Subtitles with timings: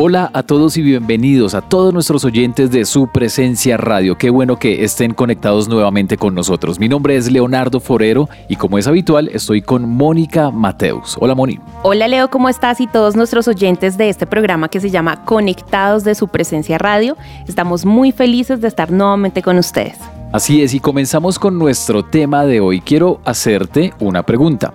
[0.00, 4.16] Hola a todos y bienvenidos a todos nuestros oyentes de su presencia radio.
[4.16, 6.78] Qué bueno que estén conectados nuevamente con nosotros.
[6.78, 11.16] Mi nombre es Leonardo Forero y como es habitual estoy con Mónica Mateus.
[11.18, 11.58] Hola Moni.
[11.82, 12.80] Hola Leo, ¿cómo estás?
[12.80, 17.16] Y todos nuestros oyentes de este programa que se llama Conectados de su presencia radio.
[17.48, 19.98] Estamos muy felices de estar nuevamente con ustedes.
[20.30, 22.82] Así es, y comenzamos con nuestro tema de hoy.
[22.82, 24.72] Quiero hacerte una pregunta.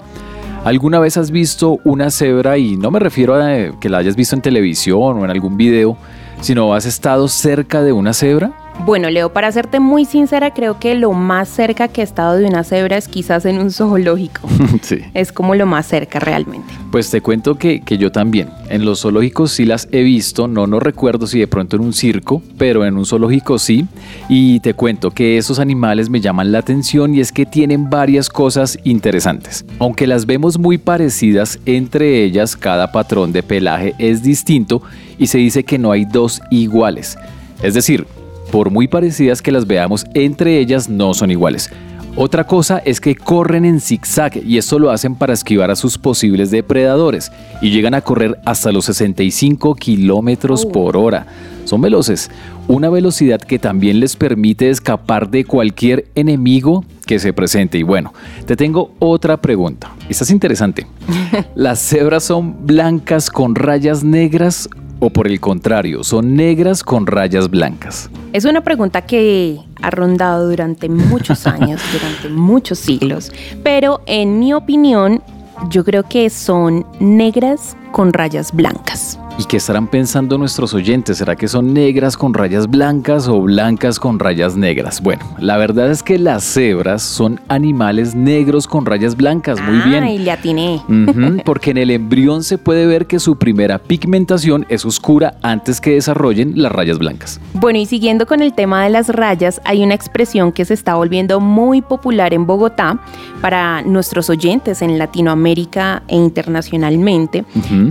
[0.63, 4.33] ¿Alguna vez has visto una cebra y no me refiero a que la hayas visto
[4.33, 5.97] en televisión o en algún video,
[6.39, 8.62] sino has estado cerca de una cebra?
[8.85, 12.45] Bueno, Leo, para serte muy sincera, creo que lo más cerca que he estado de
[12.45, 14.49] una cebra es quizás en un zoológico.
[14.81, 14.97] sí.
[15.13, 16.73] Es como lo más cerca realmente.
[16.91, 18.49] Pues te cuento que, que, yo también.
[18.69, 21.93] En los zoológicos sí las he visto, no, no recuerdo si de pronto en un
[21.93, 23.87] circo, pero en un zoológico sí.
[24.27, 28.27] Y te cuento que esos animales me llaman la atención y es que tienen varias
[28.29, 29.65] cosas interesantes.
[29.79, 34.81] Aunque las vemos muy parecidas entre ellas, cada patrón de pelaje es distinto
[35.17, 37.17] y se dice que no hay dos iguales.
[37.61, 38.05] Es decir,
[38.53, 41.71] por muy parecidas que las veamos, entre ellas no son iguales.
[42.15, 45.97] Otra cosa es que corren en zigzag y esto lo hacen para esquivar a sus
[45.97, 47.31] posibles depredadores
[47.63, 51.25] y llegan a correr hasta los 65 kilómetros por hora.
[51.65, 52.29] Son veloces,
[52.67, 57.79] una velocidad que también les permite escapar de cualquier enemigo que se presente.
[57.79, 58.13] Y bueno,
[58.45, 59.95] te tengo otra pregunta.
[60.09, 60.85] Esta es interesante.
[61.55, 64.69] ¿Las cebras son blancas con rayas negras
[65.03, 68.09] o por el contrario, son negras con rayas blancas?
[68.31, 73.31] Es una pregunta que ha rondado durante muchos años, durante muchos siglos,
[73.63, 75.21] pero en mi opinión
[75.69, 79.19] yo creo que son negras con rayas blancas.
[79.35, 81.17] ¿Y qué estarán pensando nuestros oyentes?
[81.17, 85.01] ¿Será que son negras con rayas blancas o blancas con rayas negras?
[85.01, 89.59] Bueno, la verdad es que las cebras son animales negros con rayas blancas.
[89.59, 90.03] Muy bien.
[90.03, 90.83] Ay, le atiné.
[91.45, 95.95] porque en el embrión se puede ver que su primera pigmentación es oscura antes que
[95.95, 97.41] desarrollen las rayas blancas.
[97.55, 100.93] Bueno, y siguiendo con el tema de las rayas, hay una expresión que se está
[100.93, 102.99] volviendo muy popular en Bogotá
[103.41, 107.45] para nuestros oyentes en Latinoamérica e internacionalmente,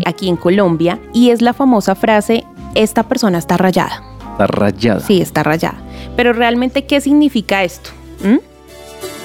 [0.06, 2.44] aquí en Colombia, y es la famosa frase,
[2.75, 4.03] esta persona está rayada.
[4.32, 5.00] Está rayada.
[5.00, 5.78] Sí, está rayada.
[6.16, 7.91] Pero realmente, ¿qué significa esto?
[8.22, 8.38] ¿Mm?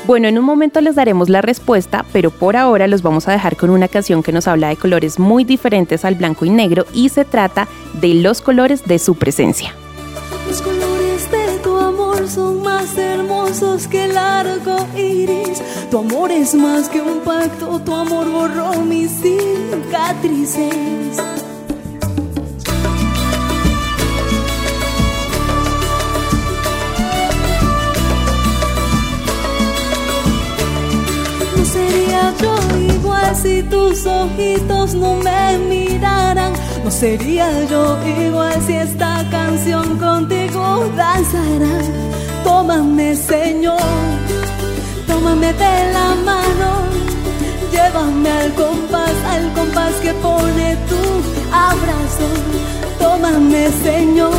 [0.08, 3.58] Bueno, en un momento les daremos la respuesta, pero por ahora los vamos a dejar
[3.58, 7.10] con una canción que nos habla de colores muy diferentes al blanco y negro y
[7.10, 7.68] se trata
[8.00, 9.74] de los colores de su presencia.
[10.48, 15.62] Los colores de tu amor son más hermosos que el arco iris.
[15.92, 20.72] Tu amor es más que un pacto, tu amor borró mis cicatrices.
[32.42, 32.56] Yo
[32.94, 36.54] igual si tus ojitos no me miraran.
[36.84, 41.76] No sería yo igual si esta canción contigo danzara.
[42.44, 43.82] Tómame, Señor,
[45.08, 46.70] tómame de la mano.
[47.72, 51.02] Llévame al compás, al compás que pone tu
[51.52, 52.28] abrazo.
[53.00, 54.34] Tómame, Señor,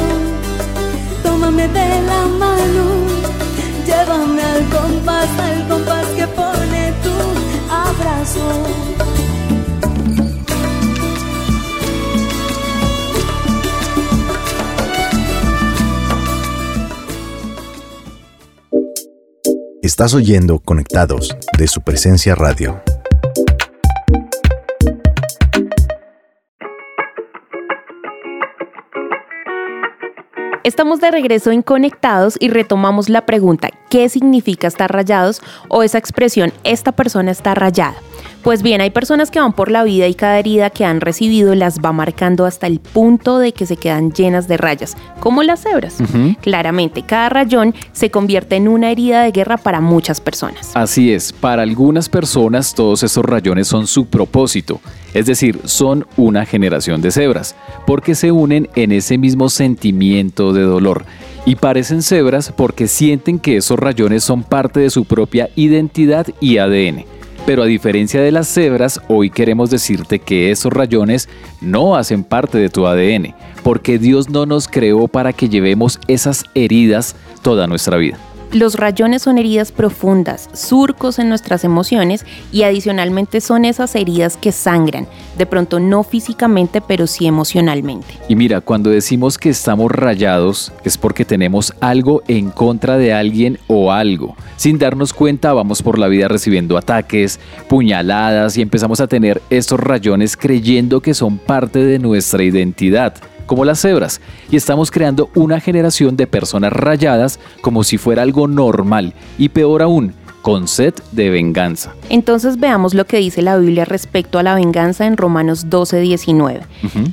[1.22, 2.84] tómame de la mano.
[3.86, 6.27] Llévame al compás, al compás que
[19.98, 22.80] Estás oyendo Conectados de su presencia radio.
[30.62, 35.42] Estamos de regreso en Conectados y retomamos la pregunta, ¿qué significa estar rayados?
[35.66, 37.96] O esa expresión, esta persona está rayada.
[38.48, 41.54] Pues bien, hay personas que van por la vida y cada herida que han recibido
[41.54, 45.64] las va marcando hasta el punto de que se quedan llenas de rayas, como las
[45.64, 45.98] cebras.
[46.40, 50.70] Claramente, cada rayón se convierte en una herida de guerra para muchas personas.
[50.72, 54.80] Así es, para algunas personas todos esos rayones son su propósito,
[55.12, 57.54] es decir, son una generación de cebras,
[57.86, 61.04] porque se unen en ese mismo sentimiento de dolor.
[61.44, 66.56] Y parecen cebras porque sienten que esos rayones son parte de su propia identidad y
[66.56, 67.17] ADN.
[67.48, 71.30] Pero a diferencia de las cebras, hoy queremos decirte que esos rayones
[71.62, 76.44] no hacen parte de tu ADN, porque Dios no nos creó para que llevemos esas
[76.54, 78.18] heridas toda nuestra vida.
[78.52, 84.52] Los rayones son heridas profundas, surcos en nuestras emociones y adicionalmente son esas heridas que
[84.52, 85.06] sangran,
[85.36, 88.06] de pronto no físicamente, pero sí emocionalmente.
[88.26, 93.58] Y mira, cuando decimos que estamos rayados es porque tenemos algo en contra de alguien
[93.66, 94.34] o algo.
[94.56, 99.78] Sin darnos cuenta vamos por la vida recibiendo ataques, puñaladas y empezamos a tener estos
[99.78, 103.14] rayones creyendo que son parte de nuestra identidad
[103.48, 108.46] como las cebras, y estamos creando una generación de personas rayadas como si fuera algo
[108.46, 111.92] normal, y peor aún, con sed de venganza.
[112.08, 116.60] Entonces veamos lo que dice la Biblia respecto a la venganza en Romanos 12, 19.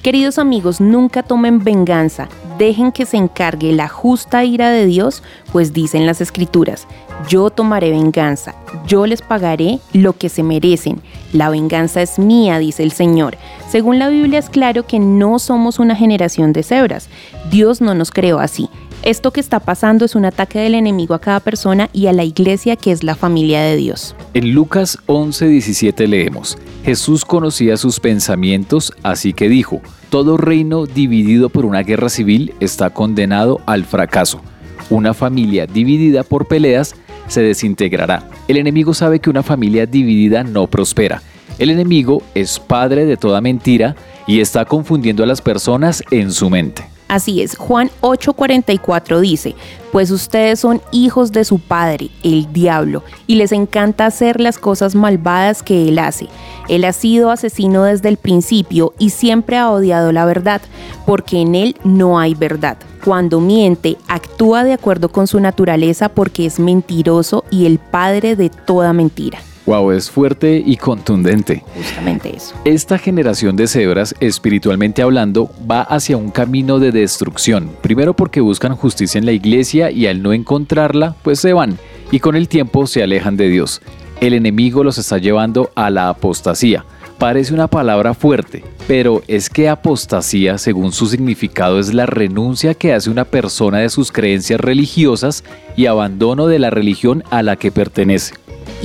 [0.03, 5.73] Queridos amigos, nunca tomen venganza, dejen que se encargue la justa ira de Dios, pues
[5.73, 6.87] dicen las escrituras,
[7.29, 8.55] yo tomaré venganza,
[8.87, 11.01] yo les pagaré lo que se merecen,
[11.33, 13.37] la venganza es mía, dice el Señor.
[13.69, 17.09] Según la Biblia es claro que no somos una generación de cebras,
[17.51, 18.69] Dios no nos creó así.
[19.03, 22.23] Esto que está pasando es un ataque del enemigo a cada persona y a la
[22.23, 24.15] iglesia que es la familia de Dios.
[24.33, 31.65] En Lucas 11:17 leemos, Jesús conocía sus pensamientos, así que dijo, todo reino dividido por
[31.65, 34.41] una guerra civil está condenado al fracaso.
[34.89, 36.95] Una familia dividida por peleas
[37.27, 38.29] se desintegrará.
[38.47, 41.21] El enemigo sabe que una familia dividida no prospera.
[41.57, 43.95] El enemigo es padre de toda mentira
[44.27, 46.94] y está confundiendo a las personas en su mente.
[47.07, 49.55] Así es, Juan 8:44 dice,
[49.91, 54.95] pues ustedes son hijos de su padre, el diablo, y les encanta hacer las cosas
[54.95, 56.27] malvadas que él hace.
[56.67, 60.61] Él ha sido asesino desde el principio y siempre ha odiado la verdad,
[61.05, 62.77] porque en él no hay verdad.
[63.03, 68.49] Cuando miente, actúa de acuerdo con su naturaleza porque es mentiroso y el padre de
[68.49, 69.37] toda mentira.
[69.65, 71.63] Wow, es fuerte y contundente.
[71.75, 72.53] Justamente eso.
[72.65, 77.71] Esta generación de cebras, espiritualmente hablando, va hacia un camino de destrucción.
[77.81, 81.79] Primero porque buscan justicia en la iglesia y al no encontrarla, pues se van
[82.11, 83.81] y con el tiempo se alejan de Dios.
[84.21, 86.85] El enemigo los está llevando a la apostasía.
[87.17, 92.93] Parece una palabra fuerte, pero es que apostasía, según su significado, es la renuncia que
[92.93, 95.43] hace una persona de sus creencias religiosas
[95.75, 98.35] y abandono de la religión a la que pertenece.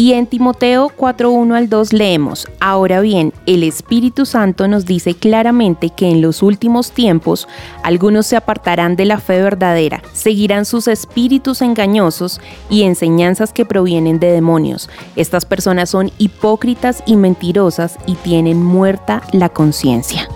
[0.00, 5.90] Y en Timoteo 4.1 al 2 leemos, Ahora bien, el Espíritu Santo nos dice claramente
[5.90, 7.46] que en los últimos tiempos
[7.82, 14.18] algunos se apartarán de la fe verdadera, seguirán sus espíritus engañosos y enseñanzas que provienen
[14.18, 14.88] de demonios.
[15.16, 20.30] Estas personas son hipócritas y mentirosas y tienen muerta la conciencia.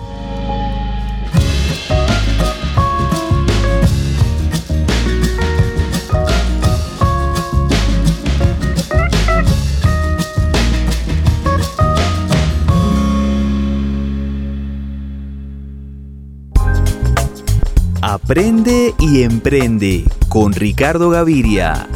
[18.07, 21.87] Aprende y emprende con Ricardo Gaviria.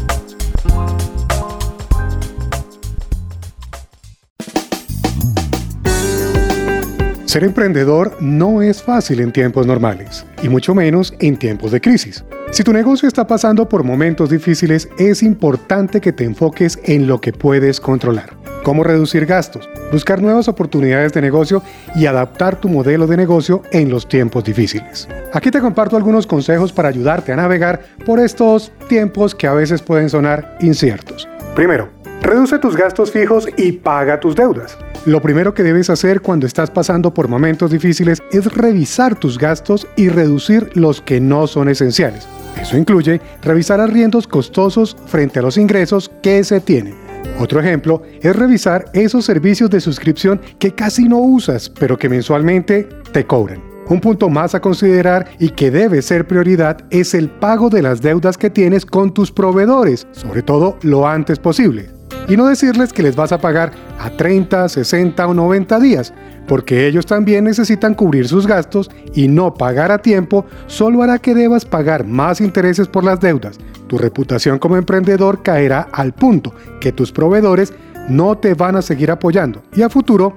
[7.26, 12.26] Ser emprendedor no es fácil en tiempos normales, y mucho menos en tiempos de crisis.
[12.50, 17.22] Si tu negocio está pasando por momentos difíciles, es importante que te enfoques en lo
[17.22, 18.39] que puedes controlar
[18.70, 21.64] cómo reducir gastos, buscar nuevas oportunidades de negocio
[21.96, 25.08] y adaptar tu modelo de negocio en los tiempos difíciles.
[25.34, 29.82] Aquí te comparto algunos consejos para ayudarte a navegar por estos tiempos que a veces
[29.82, 31.28] pueden sonar inciertos.
[31.56, 31.90] Primero,
[32.22, 34.78] reduce tus gastos fijos y paga tus deudas.
[35.04, 39.88] Lo primero que debes hacer cuando estás pasando por momentos difíciles es revisar tus gastos
[39.96, 42.28] y reducir los que no son esenciales.
[42.62, 47.09] Eso incluye revisar arriendos costosos frente a los ingresos que se tienen
[47.40, 52.88] otro ejemplo es revisar esos servicios de suscripción que casi no usas, pero que mensualmente
[53.12, 53.62] te cobran.
[53.88, 58.02] Un punto más a considerar y que debe ser prioridad es el pago de las
[58.02, 61.90] deudas que tienes con tus proveedores, sobre todo lo antes posible.
[62.28, 66.14] Y no decirles que les vas a pagar a 30, 60 o 90 días,
[66.48, 71.36] porque ellos también necesitan cubrir sus gastos y no pagar a tiempo solo hará que
[71.36, 73.60] debas pagar más intereses por las deudas.
[73.88, 77.74] Tu reputación como emprendedor caerá al punto que tus proveedores
[78.08, 80.34] no te van a seguir apoyando y a futuro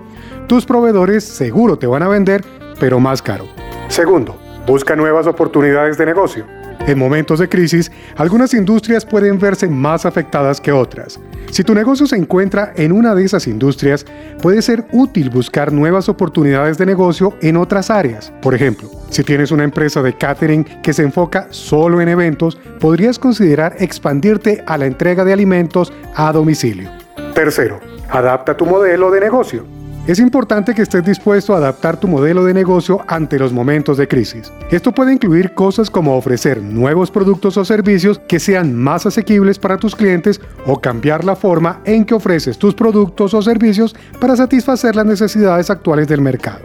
[0.47, 2.45] tus proveedores seguro te van a vender,
[2.79, 3.47] pero más caro.
[3.89, 6.62] Segundo, busca nuevas oportunidades de negocio.
[6.87, 11.21] En momentos de crisis, algunas industrias pueden verse más afectadas que otras.
[11.51, 14.05] Si tu negocio se encuentra en una de esas industrias,
[14.41, 18.33] puede ser útil buscar nuevas oportunidades de negocio en otras áreas.
[18.43, 23.17] Por ejemplo, si tienes una empresa de catering que se enfoca solo en eventos, podrías
[23.19, 26.91] considerar expandirte a la entrega de alimentos a domicilio.
[27.33, 27.79] Tercero,
[28.11, 29.82] adapta tu modelo de negocio.
[30.05, 34.09] Es importante que estés dispuesto a adaptar tu modelo de negocio ante los momentos de
[34.09, 34.53] crisis.
[34.73, 39.77] Esto puede incluir cosas como ofrecer nuevos productos o servicios que sean más asequibles para
[39.77, 44.97] tus clientes o cambiar la forma en que ofreces tus productos o servicios para satisfacer
[44.97, 46.65] las necesidades actuales del mercado.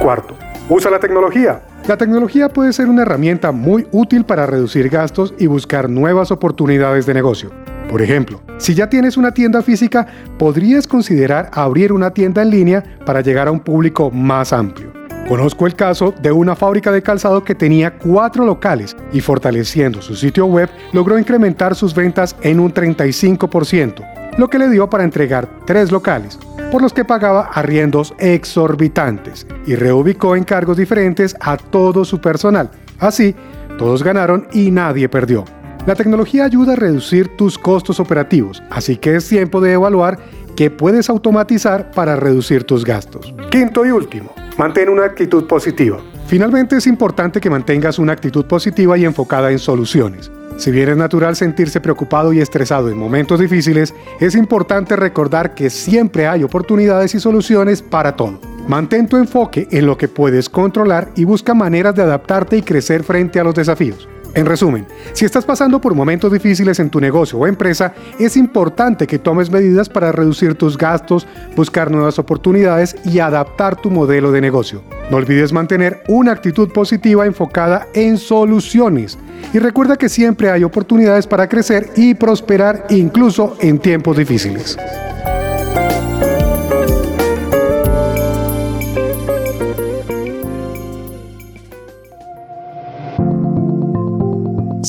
[0.00, 1.62] Cuarto, usa la tecnología.
[1.86, 7.06] La tecnología puede ser una herramienta muy útil para reducir gastos y buscar nuevas oportunidades
[7.06, 7.50] de negocio.
[7.88, 10.06] Por ejemplo, si ya tienes una tienda física,
[10.38, 14.92] podrías considerar abrir una tienda en línea para llegar a un público más amplio.
[15.26, 20.16] Conozco el caso de una fábrica de calzado que tenía cuatro locales y fortaleciendo su
[20.16, 25.48] sitio web logró incrementar sus ventas en un 35%, lo que le dio para entregar
[25.66, 26.38] tres locales,
[26.70, 32.70] por los que pagaba arriendos exorbitantes y reubicó en cargos diferentes a todo su personal.
[32.98, 33.34] Así,
[33.78, 35.44] todos ganaron y nadie perdió.
[35.86, 40.18] La tecnología ayuda a reducir tus costos operativos, así que es tiempo de evaluar
[40.56, 43.32] qué puedes automatizar para reducir tus gastos.
[43.50, 45.98] Quinto y último, mantén una actitud positiva.
[46.26, 50.30] Finalmente es importante que mantengas una actitud positiva y enfocada en soluciones.
[50.58, 55.70] Si bien es natural sentirse preocupado y estresado en momentos difíciles, es importante recordar que
[55.70, 58.40] siempre hay oportunidades y soluciones para todo.
[58.66, 63.04] Mantén tu enfoque en lo que puedes controlar y busca maneras de adaptarte y crecer
[63.04, 64.08] frente a los desafíos.
[64.34, 69.06] En resumen, si estás pasando por momentos difíciles en tu negocio o empresa, es importante
[69.06, 74.40] que tomes medidas para reducir tus gastos, buscar nuevas oportunidades y adaptar tu modelo de
[74.40, 74.82] negocio.
[75.10, 79.18] No olvides mantener una actitud positiva enfocada en soluciones.
[79.52, 84.76] Y recuerda que siempre hay oportunidades para crecer y prosperar incluso en tiempos difíciles.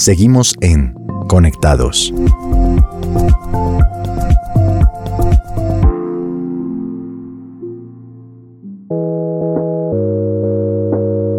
[0.10, 0.96] Seguimos en
[1.28, 2.12] Conectados.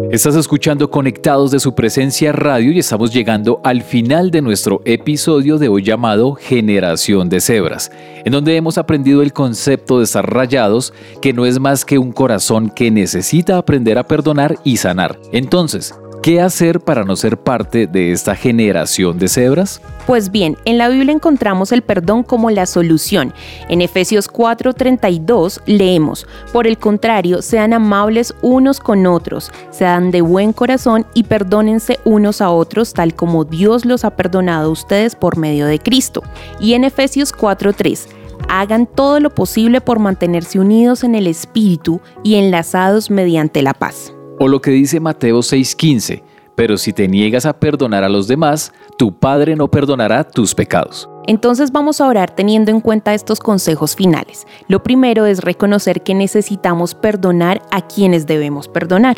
[0.09, 5.57] Estás escuchando Conectados de su presencia radio y estamos llegando al final de nuestro episodio
[5.57, 7.91] de hoy llamado Generación de Cebras,
[8.23, 12.13] en donde hemos aprendido el concepto de estar rayados, que no es más que un
[12.13, 15.19] corazón que necesita aprender a perdonar y sanar.
[15.33, 19.81] Entonces, ¿Qué hacer para no ser parte de esta generación de cebras?
[20.05, 23.33] Pues bien, en la Biblia encontramos el perdón como la solución.
[23.69, 30.53] En Efesios 4:32 leemos, por el contrario, sean amables unos con otros, sean de buen
[30.53, 35.37] corazón y perdónense unos a otros tal como Dios los ha perdonado a ustedes por
[35.37, 36.21] medio de Cristo.
[36.59, 38.07] Y en Efesios 4:3,
[38.47, 44.13] hagan todo lo posible por mantenerse unidos en el Espíritu y enlazados mediante la paz.
[44.43, 46.23] O lo que dice Mateo 6:15,
[46.55, 51.07] pero si te niegas a perdonar a los demás, tu Padre no perdonará tus pecados.
[51.27, 54.47] Entonces vamos a orar teniendo en cuenta estos consejos finales.
[54.67, 59.17] Lo primero es reconocer que necesitamos perdonar a quienes debemos perdonar.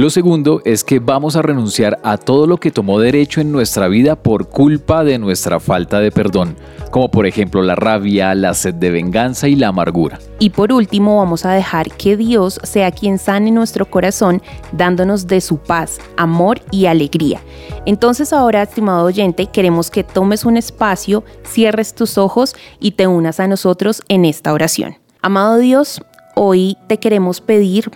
[0.00, 3.86] Lo segundo es que vamos a renunciar a todo lo que tomó derecho en nuestra
[3.86, 6.56] vida por culpa de nuestra falta de perdón,
[6.90, 10.18] como por ejemplo la rabia, la sed de venganza y la amargura.
[10.38, 14.40] Y por último vamos a dejar que Dios sea quien sane nuestro corazón,
[14.72, 17.42] dándonos de su paz, amor y alegría.
[17.84, 23.38] Entonces ahora, estimado oyente, queremos que tomes un espacio, cierres tus ojos y te unas
[23.38, 24.96] a nosotros en esta oración.
[25.20, 26.00] Amado Dios,
[26.36, 27.90] hoy te queremos pedir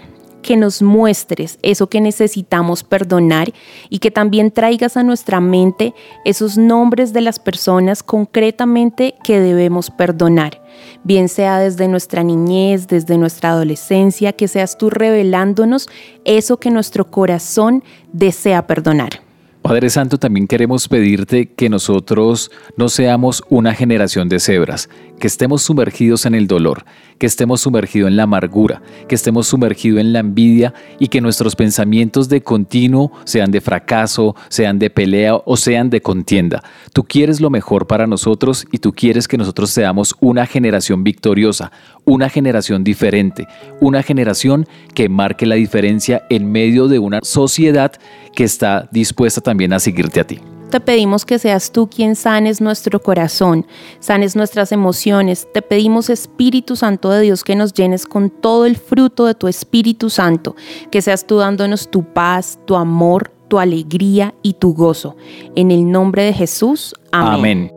[0.45, 3.53] que nos muestres eso que necesitamos perdonar
[3.89, 9.91] y que también traigas a nuestra mente esos nombres de las personas concretamente que debemos
[9.91, 10.63] perdonar.
[11.03, 15.89] Bien sea desde nuestra niñez, desde nuestra adolescencia, que seas tú revelándonos
[16.25, 17.83] eso que nuestro corazón
[18.13, 19.24] desea perdonar.
[19.65, 25.63] Padre Santo, también queremos pedirte que nosotros no seamos una generación de cebras, que estemos
[25.63, 26.85] sumergidos en el dolor,
[27.17, 31.57] que estemos sumergidos en la amargura, que estemos sumergidos en la envidia y que nuestros
[31.57, 36.63] pensamientos de continuo sean de fracaso, sean de pelea o sean de contienda.
[36.93, 41.73] Tú quieres lo mejor para nosotros y tú quieres que nosotros seamos una generación victoriosa,
[42.05, 43.49] una generación diferente,
[43.81, 47.93] una generación que marque la diferencia en medio de una sociedad
[48.35, 50.41] que está dispuesta también a seguirte a ti
[50.75, 53.65] te pedimos que seas tú quien sanes nuestro corazón,
[54.01, 55.47] sanes nuestras emociones.
[55.55, 59.47] Te pedimos, Espíritu Santo de Dios, que nos llenes con todo el fruto de tu
[59.47, 60.57] Espíritu Santo,
[60.91, 65.15] que seas tú dándonos tu paz, tu amor, tu alegría y tu gozo.
[65.55, 66.93] En el nombre de Jesús.
[67.13, 67.71] Amén.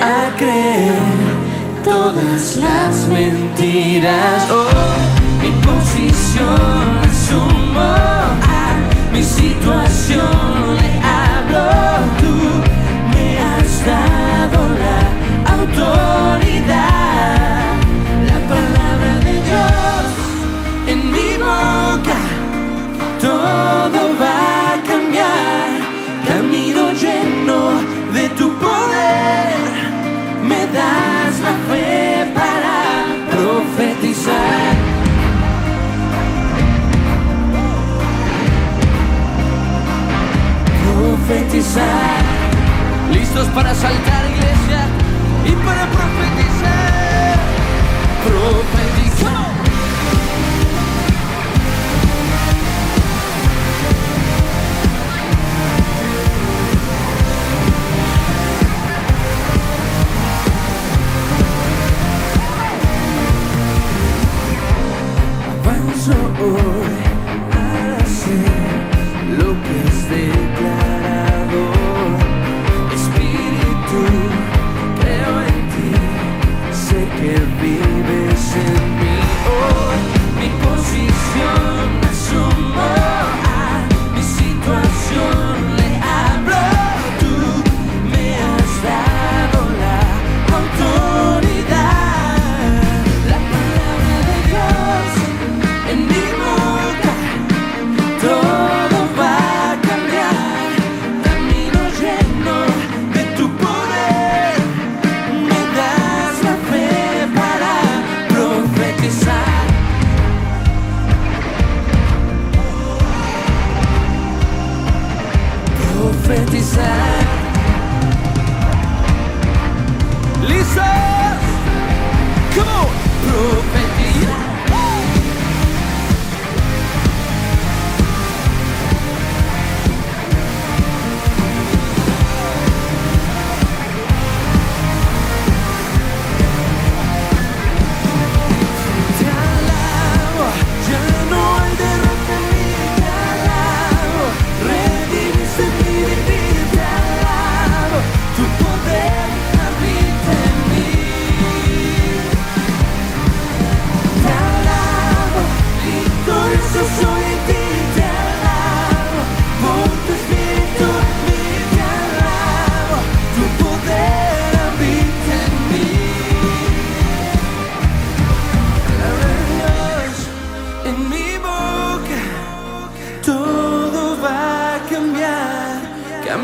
[0.02, 0.94] a creer
[1.84, 4.48] todas las mentiras.
[4.50, 8.47] Oh, mi posición asumo
[9.12, 11.64] mi situación le hablo
[12.20, 12.34] tú
[13.12, 14.98] me has dado la
[15.54, 16.58] autoridad.
[18.30, 20.06] La palabra de Dios
[20.88, 22.18] en mi boca
[23.20, 24.17] todo
[66.08, 67.07] joy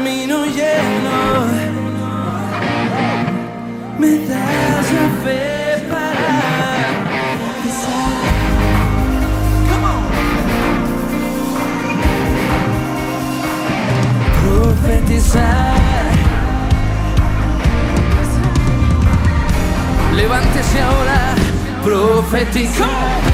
[0.05, 1.47] camino lleno.
[3.99, 6.35] Me das la fe para
[7.63, 8.23] pisar.
[14.43, 15.75] Profetizar.
[20.15, 21.35] Levántese ahora,
[21.83, 23.34] profetizar.